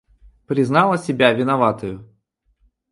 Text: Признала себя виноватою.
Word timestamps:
Признала 0.47 0.97
себя 0.97 1.31
виноватою. 1.31 2.09